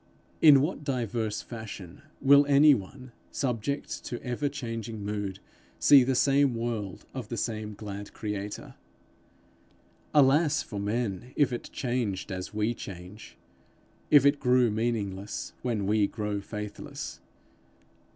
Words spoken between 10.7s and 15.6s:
men, if it changed as we change, if it grew meaningless